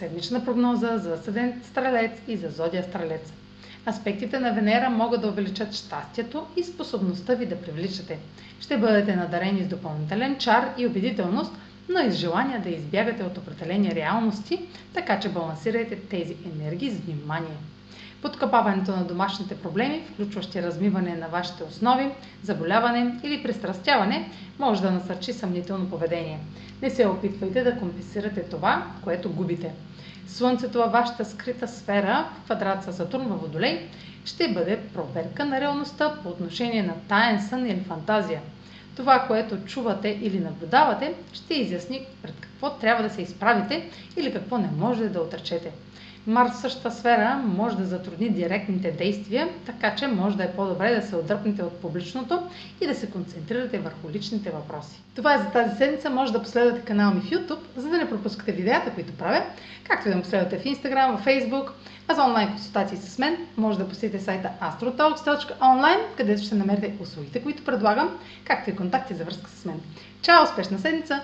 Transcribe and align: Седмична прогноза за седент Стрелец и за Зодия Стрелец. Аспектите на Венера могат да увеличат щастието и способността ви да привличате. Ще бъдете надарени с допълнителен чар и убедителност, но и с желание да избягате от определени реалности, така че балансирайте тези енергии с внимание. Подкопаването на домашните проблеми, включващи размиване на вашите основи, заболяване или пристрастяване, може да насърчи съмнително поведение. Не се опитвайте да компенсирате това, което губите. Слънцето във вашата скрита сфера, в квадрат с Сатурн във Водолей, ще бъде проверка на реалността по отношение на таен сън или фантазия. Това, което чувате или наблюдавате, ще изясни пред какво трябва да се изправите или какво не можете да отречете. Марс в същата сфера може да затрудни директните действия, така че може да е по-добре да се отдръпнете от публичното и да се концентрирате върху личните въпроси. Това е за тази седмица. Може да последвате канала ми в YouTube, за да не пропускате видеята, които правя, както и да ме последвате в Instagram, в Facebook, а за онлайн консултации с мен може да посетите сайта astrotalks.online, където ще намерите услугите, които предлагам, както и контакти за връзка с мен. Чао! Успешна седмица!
Седмична 0.00 0.44
прогноза 0.44 0.98
за 0.98 1.16
седент 1.16 1.64
Стрелец 1.64 2.12
и 2.28 2.36
за 2.36 2.48
Зодия 2.48 2.82
Стрелец. 2.82 3.32
Аспектите 3.86 4.38
на 4.38 4.52
Венера 4.52 4.90
могат 4.90 5.20
да 5.20 5.28
увеличат 5.28 5.74
щастието 5.74 6.46
и 6.56 6.64
способността 6.64 7.34
ви 7.34 7.46
да 7.46 7.60
привличате. 7.60 8.18
Ще 8.60 8.78
бъдете 8.78 9.16
надарени 9.16 9.64
с 9.64 9.68
допълнителен 9.68 10.38
чар 10.38 10.74
и 10.78 10.86
убедителност, 10.86 11.52
но 11.90 12.00
и 12.00 12.10
с 12.10 12.14
желание 12.14 12.58
да 12.58 12.70
избягате 12.70 13.22
от 13.22 13.38
определени 13.38 13.94
реалности, 13.94 14.60
така 14.94 15.20
че 15.20 15.28
балансирайте 15.28 15.96
тези 15.96 16.36
енергии 16.54 16.90
с 16.90 17.00
внимание. 17.00 17.56
Подкопаването 18.22 18.90
на 18.90 19.04
домашните 19.04 19.56
проблеми, 19.56 20.02
включващи 20.12 20.62
размиване 20.62 21.16
на 21.16 21.28
вашите 21.28 21.64
основи, 21.64 22.10
заболяване 22.42 23.20
или 23.22 23.42
пристрастяване, 23.42 24.30
може 24.58 24.82
да 24.82 24.90
насърчи 24.90 25.32
съмнително 25.32 25.90
поведение. 25.90 26.38
Не 26.82 26.90
се 26.90 27.06
опитвайте 27.06 27.64
да 27.64 27.78
компенсирате 27.78 28.42
това, 28.42 28.86
което 29.04 29.32
губите. 29.32 29.72
Слънцето 30.26 30.78
във 30.78 30.92
вашата 30.92 31.24
скрита 31.24 31.68
сфера, 31.68 32.28
в 32.40 32.44
квадрат 32.44 32.84
с 32.84 32.92
Сатурн 32.92 33.28
във 33.28 33.40
Водолей, 33.40 33.88
ще 34.24 34.52
бъде 34.52 34.80
проверка 34.94 35.44
на 35.44 35.60
реалността 35.60 36.14
по 36.22 36.28
отношение 36.28 36.82
на 36.82 36.94
таен 37.08 37.42
сън 37.42 37.66
или 37.66 37.80
фантазия. 37.80 38.40
Това, 39.00 39.24
което 39.26 39.64
чувате 39.64 40.18
или 40.22 40.40
наблюдавате, 40.40 41.14
ще 41.32 41.54
изясни 41.54 42.06
пред 42.22 42.34
какво 42.40 42.70
трябва 42.70 43.02
да 43.02 43.10
се 43.10 43.22
изправите 43.22 43.90
или 44.16 44.32
какво 44.32 44.58
не 44.58 44.68
можете 44.76 45.08
да 45.08 45.20
отречете. 45.20 45.72
Марс 46.26 46.52
в 46.52 46.60
същата 46.60 46.90
сфера 46.90 47.42
може 47.44 47.76
да 47.76 47.84
затрудни 47.84 48.30
директните 48.30 48.90
действия, 48.90 49.48
така 49.66 49.94
че 49.96 50.06
може 50.06 50.36
да 50.36 50.44
е 50.44 50.52
по-добре 50.52 50.94
да 50.94 51.02
се 51.02 51.16
отдръпнете 51.16 51.62
от 51.62 51.80
публичното 51.80 52.42
и 52.80 52.86
да 52.86 52.94
се 52.94 53.10
концентрирате 53.10 53.78
върху 53.78 54.10
личните 54.10 54.50
въпроси. 54.50 55.02
Това 55.14 55.34
е 55.34 55.38
за 55.38 55.44
тази 55.44 55.76
седмица. 55.76 56.10
Може 56.10 56.32
да 56.32 56.42
последвате 56.42 56.84
канала 56.84 57.14
ми 57.14 57.20
в 57.20 57.30
YouTube, 57.30 57.58
за 57.76 57.88
да 57.88 57.98
не 57.98 58.10
пропускате 58.10 58.52
видеята, 58.52 58.90
които 58.90 59.12
правя, 59.12 59.42
както 59.84 60.08
и 60.08 60.10
да 60.10 60.16
ме 60.16 60.22
последвате 60.22 60.58
в 60.58 60.64
Instagram, 60.64 61.16
в 61.16 61.24
Facebook, 61.24 61.70
а 62.08 62.14
за 62.14 62.22
онлайн 62.22 62.48
консултации 62.48 62.96
с 62.96 63.18
мен 63.18 63.36
може 63.56 63.78
да 63.78 63.88
посетите 63.88 64.24
сайта 64.24 64.50
astrotalks.online, 64.62 66.00
където 66.16 66.42
ще 66.42 66.54
намерите 66.54 66.94
услугите, 67.00 67.42
които 67.42 67.64
предлагам, 67.64 68.18
както 68.44 68.70
и 68.70 68.76
контакти 68.76 69.14
за 69.14 69.24
връзка 69.24 69.50
с 69.50 69.64
мен. 69.64 69.80
Чао! 70.22 70.44
Успешна 70.44 70.78
седмица! 70.78 71.20